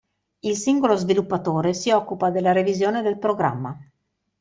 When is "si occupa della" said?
1.75-2.53